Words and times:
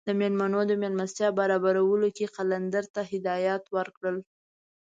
د 0.07 0.09
میلمنو 0.19 0.59
د 0.67 0.71
میلمستیا 0.81 1.29
برابرولو 1.39 2.07
کې 2.15 2.25
یې 2.27 2.33
قلندر 2.35 2.85
ته 2.93 3.01
هدایات 3.11 3.63
ورکړل. 3.77 4.17